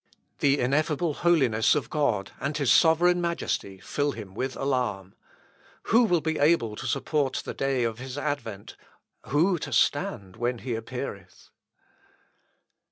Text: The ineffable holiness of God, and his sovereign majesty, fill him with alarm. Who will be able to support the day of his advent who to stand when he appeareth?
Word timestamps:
The 0.39 0.59
ineffable 0.59 1.13
holiness 1.13 1.75
of 1.75 1.91
God, 1.91 2.31
and 2.39 2.57
his 2.57 2.71
sovereign 2.71 3.21
majesty, 3.21 3.79
fill 3.79 4.13
him 4.13 4.33
with 4.33 4.55
alarm. 4.57 5.13
Who 5.93 6.05
will 6.05 6.21
be 6.21 6.39
able 6.39 6.75
to 6.77 6.87
support 6.87 7.43
the 7.45 7.53
day 7.53 7.83
of 7.83 7.99
his 7.99 8.17
advent 8.17 8.75
who 9.27 9.59
to 9.59 9.71
stand 9.71 10.37
when 10.37 10.57
he 10.57 10.73
appeareth? 10.73 11.49